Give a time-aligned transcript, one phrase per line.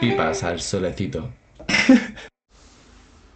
[0.00, 1.30] Pipas al solecito.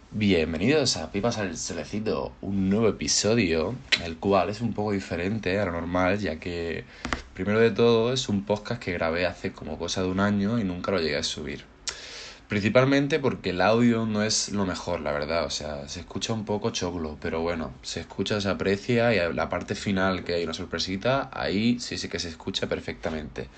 [0.09, 5.65] Bienvenidos a Pipas al Solecito, un nuevo episodio, el cual es un poco diferente a
[5.65, 6.85] lo normal, ya que
[7.33, 10.63] primero de todo es un podcast que grabé hace como cosa de un año y
[10.63, 11.74] nunca lo llegué a subir.
[12.47, 15.45] Principalmente porque el audio no es lo mejor, la verdad.
[15.45, 19.49] O sea, se escucha un poco choclo, pero bueno, se escucha, se aprecia y la
[19.49, 23.49] parte final que hay una sorpresita, ahí sí sí que se escucha perfectamente.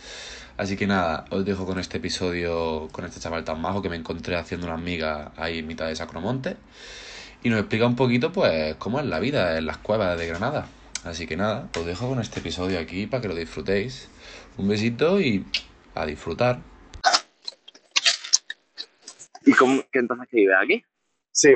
[0.58, 3.98] Así que nada, os dejo con este episodio con este chaval tan majo que me
[3.98, 6.56] encontré haciendo una amiga ahí en mitad de Sacromonte.
[7.44, 10.68] Y nos explica un poquito, pues, cómo es la vida en las cuevas de Granada.
[11.04, 14.10] Así que nada, os dejo con este episodio aquí para que lo disfrutéis.
[14.58, 15.46] Un besito y
[15.94, 16.60] a disfrutar.
[19.48, 20.84] ¿Y cómo, qué entonces que vives aquí?
[21.32, 21.56] Sí,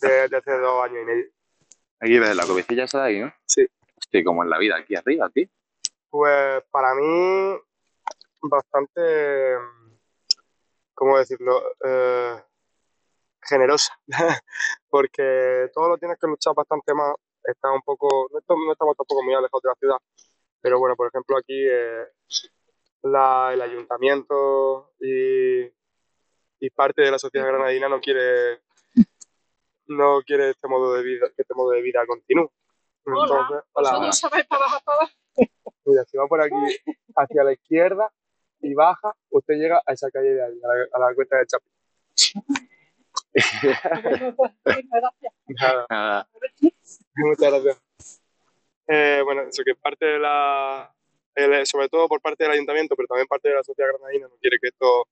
[0.00, 1.24] desde hace dos años y medio.
[1.98, 3.34] Aquí en la cobicilla esa de ahí, ¿no?
[3.44, 3.66] Sí.
[3.96, 5.50] Hostia, como en la vida aquí arriba, aquí.
[6.10, 7.58] Pues para mí,
[8.42, 9.56] bastante,
[10.94, 11.60] ¿cómo decirlo?
[11.84, 12.40] Eh,
[13.42, 13.98] generosa.
[14.88, 17.16] Porque todo lo tienes que luchar bastante más.
[17.42, 19.98] Está un poco, no estamos, no estamos tampoco muy alejados de la ciudad.
[20.60, 22.06] Pero bueno, por ejemplo, aquí eh,
[23.02, 25.68] la, el ayuntamiento y
[26.60, 28.60] y parte de la sociedad granadina no quiere
[29.86, 32.50] no quiere este modo de vida que este modo de vida continúe.
[33.06, 34.12] Entonces hola, hola.
[34.12, 35.10] sabéis para bajar para
[35.84, 36.54] mira si va por aquí
[37.16, 38.12] hacia la izquierda
[38.60, 41.46] y baja usted llega a esa calle de ahí a la, a la cuenta de
[41.46, 41.68] Chapi.
[44.64, 45.24] Gracias
[45.88, 46.28] Nada.
[47.16, 48.22] muchas gracias.
[48.88, 50.92] Eh, bueno eso que parte de la
[51.34, 54.34] el, sobre todo por parte del ayuntamiento pero también parte de la sociedad granadina no
[54.40, 55.06] quiere que esto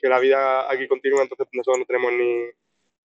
[0.00, 2.46] que la vida aquí continúa, entonces nosotros no tenemos ni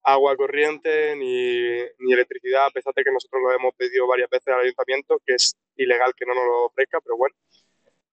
[0.04, 4.48] agua corriente ni, ni, electricidad, a pesar de que nosotros lo hemos pedido varias veces
[4.48, 7.36] al ayuntamiento, que es ilegal que no nos lo ofrezca, pero bueno.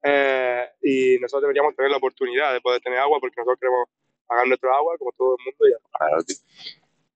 [0.03, 3.89] Eh, y nosotros deberíamos tener la oportunidad de poder tener agua porque nosotros queremos
[4.27, 5.79] pagar nuestro agua como todo el mundo.
[5.97, 6.25] Claro,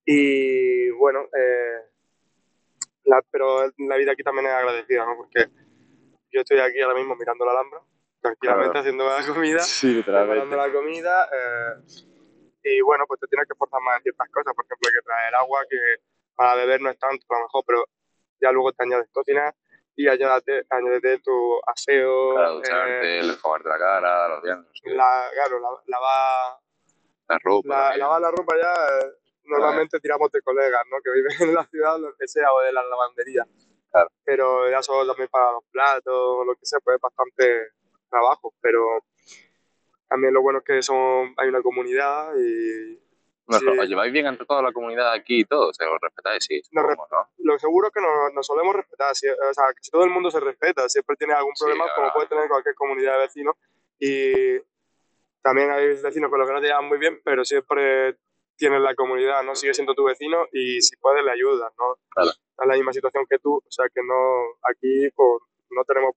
[0.05, 1.81] y bueno, eh,
[3.31, 5.17] pero la vida aquí también es agradecida, ¿no?
[5.17, 5.47] Porque
[6.31, 7.81] yo estoy aquí ahora mismo mirando la Alhambra
[8.21, 8.81] tranquilamente claro.
[8.81, 11.29] haciendo la comida, sí, preparando la comida.
[11.33, 12.07] Eh,
[12.65, 14.55] y bueno, pues te tienes que esforzar más en ciertas cosas.
[14.55, 15.79] Por ejemplo, hay que traer agua, que
[16.35, 17.85] para beber no es tanto, a lo mejor, pero
[18.41, 19.55] ya luego te añades cocinar
[19.97, 22.35] y añádete, añádete tu aseo.
[22.35, 24.83] Claro, ducharte, eh, el la cara, los dientes.
[24.85, 26.61] La, claro, lavar la,
[27.29, 27.69] la ropa.
[27.69, 29.13] La, lavar la ropa ya, eh,
[29.45, 30.99] normalmente tiramos de colegas, ¿no?
[31.03, 33.47] Que viven en la ciudad lo que sea, o de la lavandería.
[33.91, 34.11] Claro.
[34.25, 37.69] Pero ya solo también para los platos, lo que sea, pues es bastante
[38.09, 39.05] trabajo, pero
[40.09, 43.01] también lo bueno es que son, hay una comunidad y...
[43.49, 43.67] Nos sí.
[43.69, 45.73] ¿Os lleváis bien entre toda la comunidad aquí y todo?
[45.73, 46.45] ¿Se os respetáis?
[46.45, 47.29] Sí, supongo, ¿no?
[47.39, 49.15] Lo seguro es que nos, nos solemos respetar.
[49.15, 51.91] Si, o sea, que si todo el mundo se respeta, siempre tiene algún problema, sí,
[51.95, 53.55] como puede tener cualquier comunidad de vecinos.
[54.01, 54.59] Y
[55.43, 58.17] también hay vecinos con los que no te llevan muy bien, pero siempre
[58.57, 59.55] tienes la comunidad, ¿no?
[59.55, 61.97] Sigue siendo tu vecino y si puedes le ayudas, ¿no?
[62.09, 62.31] Claro.
[62.31, 66.17] Está en la misma situación que tú, o sea que no, aquí pues, no tenemos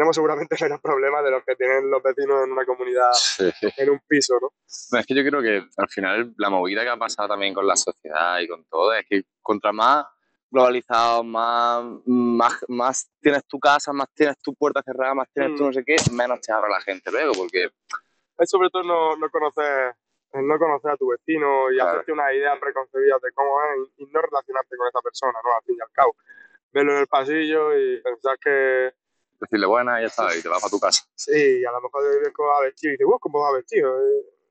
[0.00, 3.50] tenemos seguramente menos problemas de los que tienen los vecinos en una comunidad, sí.
[3.76, 4.50] en un piso, ¿no?
[4.66, 7.76] Es que yo creo que al final la movida que ha pasado también con la
[7.76, 10.06] sociedad y con todo es que contra más
[10.50, 15.56] globalizado, más, más, más tienes tu casa, más tienes tu puerta cerrada, más tienes mm.
[15.56, 17.68] tu no sé qué, menos te abre la gente luego, porque...
[18.38, 19.94] Es sobre todo no, no conocer
[20.32, 21.90] no conocer a tu vecino y claro.
[21.90, 25.54] hacerte una idea preconcebida de cómo es y no relacionarte con esa persona, ¿no?
[25.54, 26.16] Al fin y al cabo.
[26.72, 28.94] Verlo en el pasillo y pensar que
[29.40, 31.04] decirle buena y ya está, y te vas para tu casa.
[31.14, 33.98] Sí, a lo mejor te vienes cómo va vestido y dices, ¿cómo va vestido?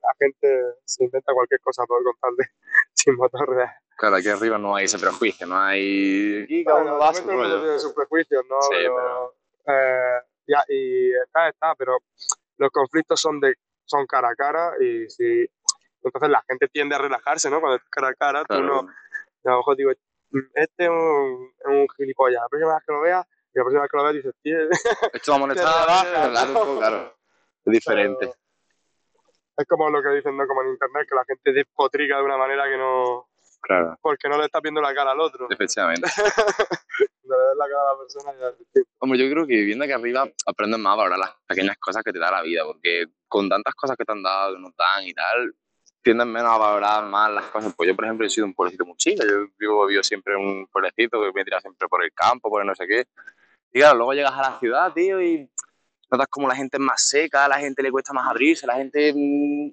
[0.02, 2.50] La gente se inventa cualquier cosa por contarle
[2.94, 3.68] sin motor.
[3.96, 6.42] Claro, aquí arriba no hay ese prejuicio, no hay...
[6.44, 7.78] Aquí cada uno va a su rollo.
[7.78, 8.60] sus prejuicios, ¿no?
[8.62, 9.34] Sí, pero...
[9.64, 9.78] pero...
[9.78, 11.98] Eh, ya, y está, está, pero
[12.56, 15.46] los conflictos son de son cara a cara y si...
[16.02, 17.60] Entonces la gente tiende a relajarse, ¿no?
[17.60, 18.62] Cuando es cara a cara, claro.
[18.62, 18.78] tú no...
[19.44, 19.90] A lo mejor digo,
[20.54, 23.90] este es un, un gilipollas, la próxima vez que lo veas y la próxima vez
[23.90, 24.58] que lo veas dices, tío.
[25.12, 25.86] Esto va a molestar
[26.30, 27.16] claro, claro.
[27.64, 28.18] Es diferente.
[28.20, 28.34] Pero
[29.56, 30.46] es como lo que dicen, ¿no?
[30.46, 33.28] Como en internet, que la gente despotrica de una manera que no.
[33.60, 33.98] Claro.
[34.00, 35.46] Porque no le estás viendo la cara al otro.
[35.50, 36.08] Efectivamente.
[37.24, 38.90] no le ves la cara a la persona ya es distinto.
[38.98, 42.12] Hombre, yo creo que viviendo aquí arriba aprendes más a valorar las pequeñas cosas que
[42.12, 45.12] te da la vida, porque con tantas cosas que te han dado, que dan y
[45.12, 45.54] tal,
[46.02, 47.74] tienden menos a valorar más las cosas.
[47.76, 49.22] Pues yo, por ejemplo, he sido un pueblecito muy chico.
[49.28, 52.62] Yo vivo, vivo siempre en un pueblecito que me tira siempre por el campo, por
[52.62, 53.06] el no sé qué.
[53.72, 55.48] Y claro, luego llegas a la ciudad, tío, y
[56.10, 59.12] notas como la gente es más seca, la gente le cuesta más abrirse, la gente
[59.14, 59.70] mmm,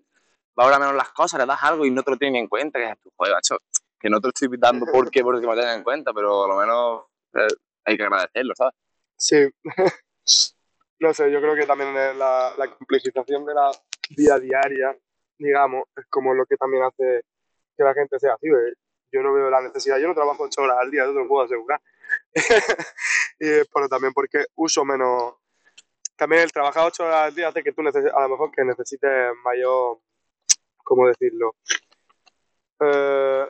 [0.56, 2.90] valora menos las cosas, le das algo y no te lo tienen en cuenta, que
[2.90, 3.58] es tu joder, macho,
[4.00, 6.48] que no te lo estoy dando porque, porque me lo tengan en cuenta, pero a
[6.48, 7.04] lo menos
[7.34, 7.56] eh,
[7.86, 8.74] hay que agradecerlo, ¿sabes?
[9.18, 9.48] Sí.
[11.00, 13.72] no sé, yo creo que también la, la complejización de la
[14.16, 14.96] vida diaria,
[15.38, 17.22] digamos, es como lo que también hace
[17.78, 18.50] que la gente sea así.
[18.50, 18.74] ¿ves?
[19.12, 21.28] Yo no veo la necesidad, yo no trabajo ocho horas al día, eso te lo
[21.28, 21.82] puedo asegurar.
[23.40, 25.36] y, pero también porque uso menos.
[26.16, 28.64] También el trabajar ocho horas al día hace que tú neces- a lo mejor que
[28.66, 30.00] necesites mayor.
[30.84, 31.56] ¿Cómo decirlo?
[32.80, 33.46] Eh,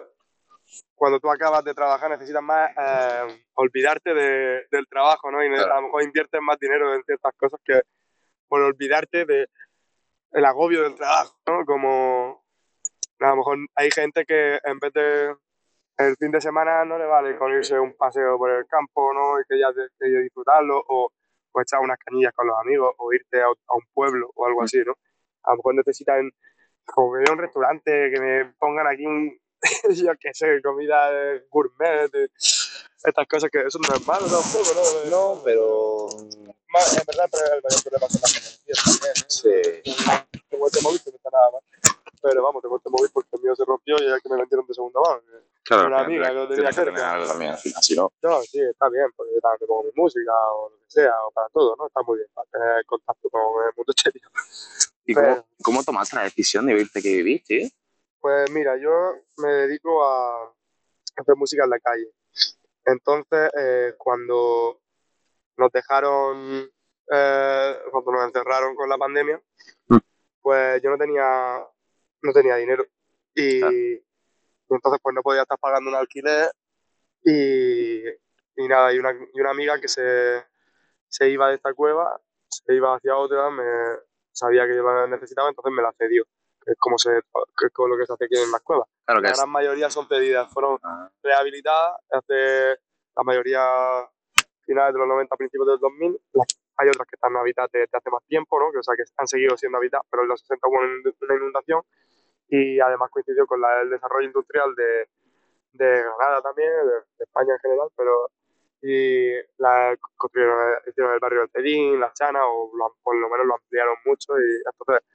[0.95, 5.43] cuando tú acabas de trabajar necesitas más eh, olvidarte de- del trabajo, ¿no?
[5.43, 5.71] Y Claro.
[5.71, 7.81] a lo mejor inviertes más dinero en ciertas cosas que
[8.47, 9.47] por olvidarte de
[10.33, 11.65] el agobio del trabajo, ¿no?
[11.65, 12.43] Como
[13.19, 15.35] a lo mejor hay gente que en vez de
[15.97, 19.39] el fin de semana no le vale con irse un paseo por el campo, ¿no?
[19.39, 19.67] Y que ya
[19.99, 21.11] que disfrutarlo, o,
[21.51, 24.63] o echar unas canillas con los amigos, o irte a, a un pueblo o algo
[24.63, 24.93] así, ¿no?
[25.43, 26.29] A lo mejor necesitan
[26.85, 29.39] como que un restaurante, que me pongan aquí, un-
[29.95, 32.29] yo qué sé, comida de gourmet, de-
[33.03, 34.71] estas cosas que eso no es malo tampoco,
[35.05, 35.09] ¿no?
[35.35, 36.07] No, pero.
[36.77, 39.25] En verdad, pero el mayor problema son las también, ¿eh?
[39.27, 40.39] Sí.
[40.47, 41.61] Tengo este móvil que no está nada mal.
[42.21, 44.65] Pero vamos, tengo este móvil porque el mío se rompió y el que me vendieron
[44.65, 45.21] de segunda mano.
[45.63, 48.11] Claro, Una amiga que lo tenía que algo también, al final, si no.
[48.21, 51.31] No, sí, está bien, porque yo también pongo mi música o lo que sea, o
[51.31, 51.87] para todo, ¿no?
[51.87, 54.31] Está muy bien, para tener contacto con el mundo exterior.
[55.05, 57.67] ¿Y Pero- cómo, cómo tomaste la decisión de irte que vivís, tío?
[58.19, 58.91] Pues mira, yo
[59.37, 60.51] me dedico a
[61.17, 62.11] hacer música en la calle.
[62.85, 64.79] Entonces, eh, cuando
[65.57, 66.69] nos dejaron,
[67.11, 69.41] eh, cuando nos encerraron con la pandemia,
[69.89, 69.97] Mm.
[70.41, 71.65] pues yo no tenía,
[72.27, 72.85] no tenía dinero.
[73.33, 73.73] Y, Claro.
[73.75, 74.03] y
[74.69, 76.51] entonces pues no podía estar pagando un alquiler
[77.23, 78.07] y,
[78.55, 80.43] y nada, y una, y una amiga que se,
[81.07, 83.63] se iba de esta cueva, se iba hacia otra, me
[84.31, 86.23] sabía que yo la necesitaba, entonces me la cedió,
[86.63, 87.09] que es como se,
[87.57, 88.87] que es como lo que se hace aquí en las cuevas.
[89.05, 89.37] Claro que La es.
[89.37, 92.79] gran mayoría son cedidas, fueron Ah, rehabilitadas hace
[93.15, 93.61] la mayoría
[94.65, 96.19] finales de los 90, principios del 2000.
[96.33, 96.47] Las-
[96.79, 98.71] hay otras que están habitadas desde hace más tiempo, ¿no?
[98.71, 101.81] que, o sea, que han seguido siendo habitadas, pero en los 60 hubo una inundación
[102.49, 105.07] y además coincidió con la- el desarrollo industrial de,
[105.73, 108.29] de Granada también, de, de España en general, pero
[108.81, 113.45] y la construyeron, hicieron el barrio del Cedín, las Chanas, o lo- por lo menos
[113.47, 115.05] lo ampliaron mucho y entonces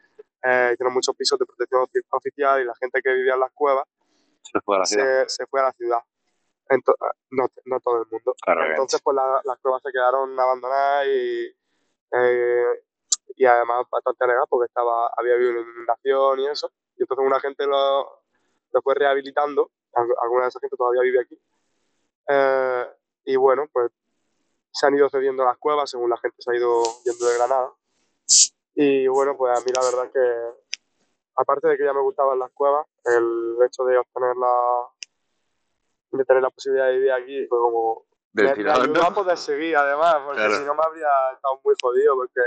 [0.45, 3.53] eh, hicieron muchos pisos de protección ofi- oficial y la gente que vivía en las
[3.53, 3.87] cuevas
[4.43, 5.23] se fue a la ciudad.
[5.29, 5.99] se, se fue a la ciudad.
[6.69, 6.97] Ento-
[7.31, 8.35] no, no todo el mundo.
[8.43, 11.57] Claro, Entonces, pues la- las cuevas se quedaron abandonadas y,
[12.13, 12.67] eh,
[13.37, 16.71] y además bastante alegadas porque estaba, había habido una inundación y eso.
[17.03, 18.23] Y entonces una gente lo,
[18.73, 21.37] lo fue rehabilitando, al- alguna de esa gente todavía vive aquí.
[22.29, 22.87] Eh,
[23.25, 23.91] y bueno, pues
[24.71, 27.73] se han ido cediendo las cuevas según la gente se ha ido yendo de Granada.
[28.77, 30.79] Y bueno, pues a mí la verdad es que,
[31.35, 34.87] aparte de que ya me gustaban las cuevas, el hecho de obtener la,
[36.13, 39.03] de tener la posibilidad de vivir aquí fue como Del tirón, ¿no?
[39.03, 40.55] a poder seguir además, porque Claro.
[40.57, 42.41] si no me habría estado muy jodido, porque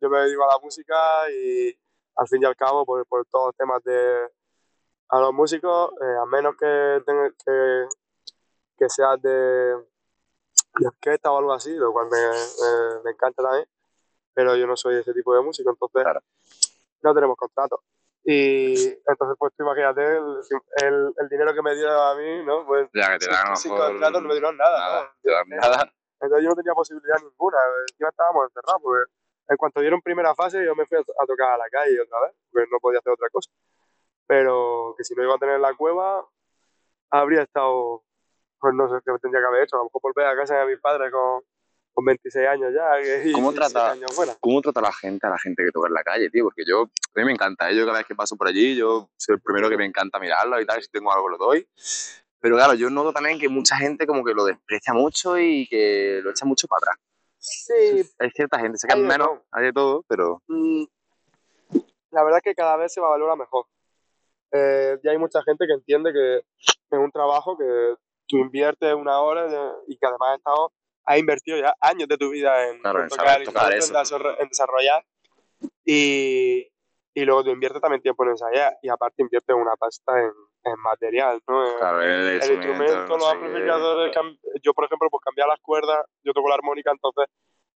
[0.00, 1.78] yo me dedico a la música y
[2.16, 4.28] al fin y al cabo, por, por todos los temas de
[5.10, 7.02] a los músicos, eh, a menos que,
[7.44, 7.86] que,
[8.78, 13.66] que seas de, de orquesta o algo así, lo cual me, me- me encanta también,
[14.32, 16.20] pero yo no soy ese tipo de músico, entonces Claro.
[17.02, 17.82] no tenemos contrato.
[18.24, 20.40] Y entonces, pues tú imagínate el,
[20.82, 22.66] el, el dinero que me dio a mí, ¿no?
[22.66, 25.08] Pues Ya que te dan sin contrato no me dieron nada, nada, ¿no?
[25.22, 25.92] te dan nada.
[26.20, 27.58] Entonces yo no tenía posibilidad ninguna.
[27.90, 29.12] Encima estábamos encerrados, porque
[29.48, 32.20] en cuanto dieron primera fase yo me fui a, a tocar a la calle otra
[32.20, 33.50] vez, porque no podía hacer otra cosa.
[34.26, 36.26] Pero que si no iba a tener la cueva,
[37.10, 38.02] habría estado,
[38.58, 39.76] pues no sé qué tendría que haber hecho.
[39.76, 41.42] A lo mejor volver a casa de mis padres con,
[41.92, 43.00] con 26 años ya.
[43.22, 44.34] y- ¿Cómo trata- años fuera.
[44.40, 46.44] ¿Cómo trata la gente a la gente que toca en la calle, tío?
[46.44, 47.76] Porque yo, a mí me encanta, ¿eh?
[47.76, 50.60] yo cada vez que paso por allí, yo soy el primero que me encanta mirarlo
[50.60, 51.68] y tal, si tengo algo lo doy.
[52.40, 56.20] Pero claro, yo noto también que mucha gente como que lo desprecia mucho y que
[56.22, 56.96] lo echa mucho para atrás.
[57.46, 59.44] Sí, Hay cierta gente, sé que Hay menos, todo.
[59.52, 60.84] hay de todo, pero Mm,
[62.10, 63.66] la verdad es que cada vez se valora mejor.
[64.52, 67.94] Eh, ya hay mucha gente que entiende que es un trabajo que
[68.26, 69.46] tú inviertes una hora
[69.86, 70.72] y que además has, estado,
[71.04, 75.04] has invertido ya años de tu vida en, Claro, en tocar, desarro- en desarrollar
[75.84, 76.66] y,
[77.14, 80.32] y luego tú inviertes también tiempo en ensayar y aparte inviertes una pasta en,
[80.64, 81.76] en material, ¿no?
[81.78, 84.16] Claro, el, el instrumento, los amplificadores,
[84.62, 87.26] yo por ejemplo, pues cambiar las cuerdas, yo toco la armónica, entonces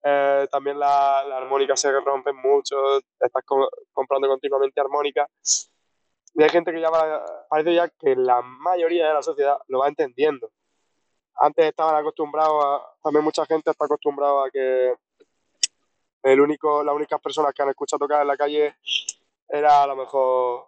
[0.03, 5.27] eh, también la, la armónica se rompen mucho, estás co- comprando continuamente armónica.
[6.37, 9.79] Y hay gente que ya va, parece ya que la mayoría de la sociedad lo
[9.79, 10.51] va entendiendo.
[11.37, 14.93] Antes estaban acostumbrados a, también mucha gente está acostumbrada a que
[16.23, 18.75] el único, las únicas personas que han escuchado tocar en la calle
[19.47, 20.67] era a lo mejor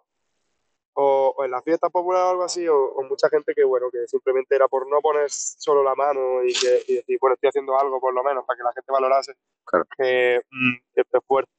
[1.00, 3.88] o, o en la fiesta popular o algo así, o, o mucha gente que, bueno,
[3.88, 7.50] que simplemente era por no poner solo la mano y, que, y decir, bueno, estoy
[7.50, 9.84] haciendo algo por lo menos para que la gente valorase Claro.
[9.96, 11.52] que, mm, que fuerte.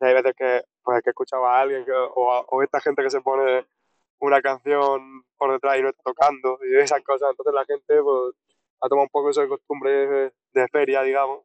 [0.00, 3.02] Y hay veces que, pues, que escuchaba a alguien que- o, a- o esta gente
[3.02, 3.66] que se pone
[4.20, 7.28] una canción por detrás y no está tocando y esas cosas.
[7.30, 8.34] Entonces la gente pues,
[8.80, 11.40] ha tomado un poco eso de costumbre de, de feria, digamos.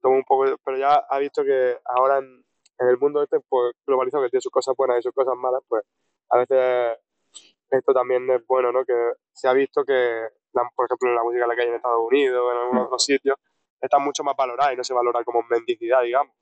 [0.00, 2.44] Toma un poco, pero ya ha visto que ahora en,
[2.78, 5.62] en el mundo este pues, globalizado, que tiene sus cosas buenas y sus cosas malas,
[5.68, 5.82] pues
[6.30, 6.98] a veces
[7.70, 8.84] esto también es bueno, ¿no?
[8.84, 12.52] Que se ha visto que, la- por ejemplo, la música que hay en Estados Unidos
[12.52, 13.36] en algunos otros sitios
[13.80, 16.34] está mucho más valorada y no se valora como mendicidad, digamos.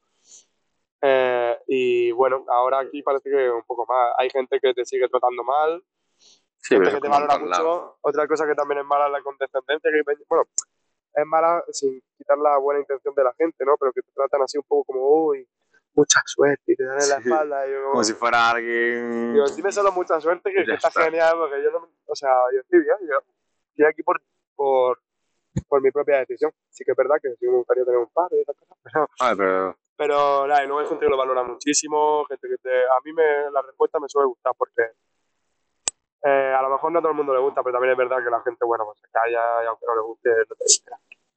[1.03, 4.15] Eh, y bueno, ahora aquí parece que un poco más.
[4.19, 5.85] Hay gente que te sigue tratando mal,
[6.57, 7.99] Sí, gente que te en valora mucho.
[8.01, 10.45] Otra cosa que también es mala es la condescendencia, que bueno,
[11.15, 13.77] es mala sin quitar la buena intención de la gente, ¿no?
[13.79, 15.47] Pero que te tratan así un poco como, uy,
[15.95, 17.67] mucha suerte y te dan en la Sí, espalda.
[17.67, 19.33] Y yo como, Como si fuera alguien...
[19.33, 21.05] Digo, dime solo mucha suerte, que, que está, está.
[21.05, 23.19] genial, porque yo no, o sea, yo estoy bien, yo
[23.71, 24.21] estoy aquí por,
[24.57, 25.01] por,
[25.69, 26.53] por mi propia decisión.
[26.71, 29.09] Sí que es verdad que sí me gustaría tener un par y esas cosas, pero,
[29.21, 29.77] Ay, pero...
[29.97, 33.13] pero nada, y luego hay gente que lo valora muchísimo, gente que te, a mí
[33.13, 34.83] me, la respuesta me suele gustar porque
[36.27, 38.25] eh, a lo mejor no a todo el mundo le gusta, pero también es verdad
[38.25, 40.91] que la gente, bueno, pues se calla y aunque no le guste, no te dice.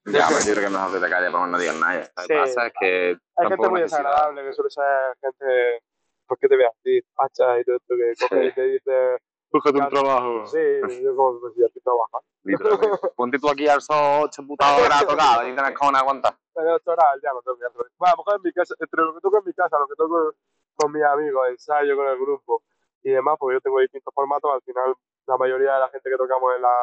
[0.08, 1.94] Ya, pues yo creo que es mejor que te calles para que no digan nada.
[2.02, 2.12] ya.
[2.22, 5.84] Lo que pasa es que Hay gente muy necesita- desagradable, que suele ser gente,
[6.28, 8.48] pues que te ve así, facha y todo esto, que coge Sí.
[8.48, 9.18] y te dice,
[9.52, 10.46] Búscate un trabajo.
[10.48, 10.60] sí,
[11.04, 13.12] yo como, pues ya estoy trabajando.
[13.16, 16.34] Ponte tú aquí al sol ocho putas horas a tocar y tienes con aguantar.
[16.56, 17.86] de ocho horas al día no tengo que hacer.
[17.98, 19.88] Bueno, a lo mejor en mi casa, entre lo que toco en mi casa, lo
[19.88, 20.34] que toco
[20.76, 22.64] con mis amigos, ensayo con el grupo
[23.04, 24.94] y demás, porque yo tengo distintos formatos, al final
[25.28, 26.76] la mayoría de la gente que tocamos en la,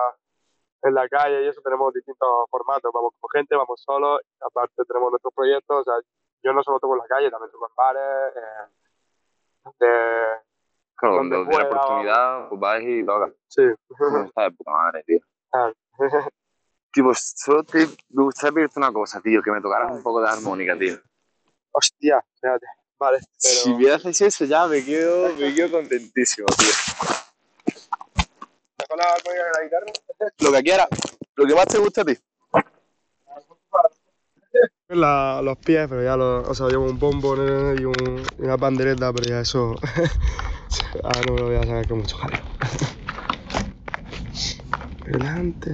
[0.84, 5.10] en la calle y eso tenemos distintos formatos, vamos con gente, vamos solos, aparte tenemos
[5.10, 5.94] nuestros proyectos, o sea,
[6.42, 10.44] yo no solo toco en la calle, también toco en bares, eh, de-
[10.96, 13.32] Claro, Donde donde tienes pueda, oportunidad, pues vas y tocas.
[13.48, 13.62] sí.
[14.26, 15.18] Está de puta madre, tío.
[15.52, 15.72] Ah.
[16.92, 17.78] Tío, pues solo te,
[18.10, 20.96] me gustaría pedirte una cosa, tío, que me tocaras un poco de armónica, tío.
[21.72, 23.54] Hostia, espérate, vale, pero...
[23.54, 26.68] Si me haces eso ya me quedo, me quedo contentísimo, tío.
[28.94, 29.92] ¿Con la armónica de la guitarra?
[30.38, 30.88] Lo que quieras,
[31.34, 32.16] lo que más te guste a ti.
[34.86, 37.34] La- los pies, pero ya lo, o sea, llevo un bombo
[37.74, 39.74] y, un, y una pandereta, pero ya eso.
[41.02, 42.38] Ahora no me lo voy a sacar con mucho jaleo.
[45.06, 45.72] Delante.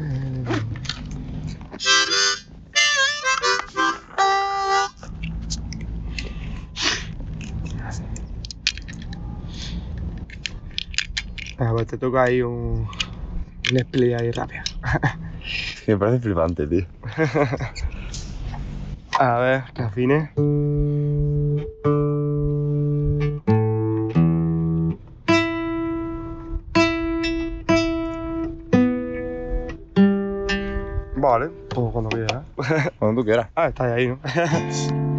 [11.59, 12.89] Ah, pues te toca ahí un.
[13.71, 14.63] Un split ahí rápido.
[15.87, 16.85] Me parece flipante, tío.
[19.19, 20.31] A ver, que afine.
[31.17, 32.45] Vale, pues cuando quieras.
[32.99, 33.49] Cuando tú quieras.
[33.55, 34.19] Ah, está ahí, ¿no?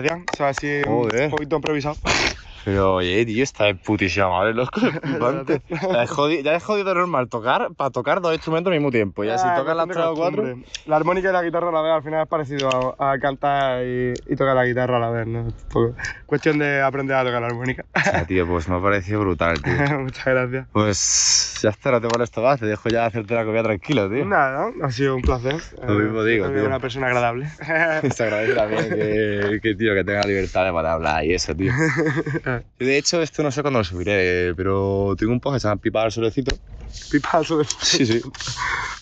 [0.00, 0.30] Gracias.
[0.30, 1.96] O sea, así un poquito improvisado.
[2.64, 4.80] Pero oye, tío, está de putísima madre, loco.
[5.92, 9.24] ya, es jodido, ya es jodido normal tocar para tocar dos instrumentos al mismo tiempo.
[9.24, 10.58] Ya si Ah, tocas las tres de o cuatro.
[10.86, 13.84] La armónica y la guitarra a la vez al final es parecido a, a cantar
[13.84, 15.52] y, y tocar la guitarra a la vez, ¿no?
[16.26, 17.84] Cuestión de aprender a tocar la armónica.
[17.94, 19.72] Ah, tío, pues me ha parecido brutal, tío.
[20.00, 20.68] Muchas gracias.
[20.72, 24.24] Pues ya está, no te molesto más, te dejo ya hacerte la comida tranquilo, tío.
[24.24, 25.56] Nada, ha sido un placer.
[25.86, 26.64] Lo mismo digo, tío.
[26.64, 27.46] una persona agradable.
[28.10, 31.72] Se agradece también que, que, tío, que tenga libertad para hablar y eso, tío.
[32.78, 35.68] Yo, de hecho, esto no sé cuándo lo subiré, pero tengo un post que se
[35.68, 36.54] llama Pipa al solecito.
[37.10, 37.64] Pipazo de...
[37.80, 38.22] Sí, sí.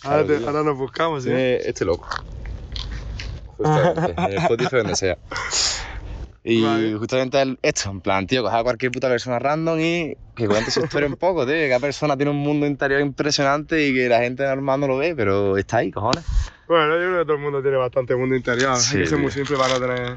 [0.02, 1.30] Ahora, te- ahora nos buscamos, ¿sí?
[1.33, 2.07] Eh, este loco.
[3.57, 5.19] Justamente, en Spotify donde sea.
[6.42, 6.95] Y Vale.
[6.97, 10.71] justamente el- esto, en plan, tío, coger a cualquier puta persona random y que cuente
[10.71, 11.54] su historia un poco, tío.
[11.54, 14.97] que Cada persona tiene un mundo interior impresionante y que la gente normal no lo
[14.97, 16.25] ve, pero está ahí, cojones.
[16.71, 18.77] Bueno, yo creo que todo el mundo tiene bastante mundo interior.
[18.77, 20.17] Sí, Hay que ser muy simple para no tener,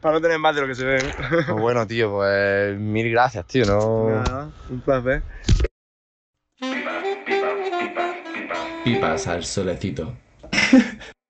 [0.00, 0.98] para no tener más de lo que se ve.
[1.04, 1.10] ¿no?
[1.46, 3.64] Pues bueno, tío, pues mil gracias, tío.
[3.64, 4.08] No...
[4.08, 5.22] Nada, un placer.
[8.82, 10.12] Pipas al solecito.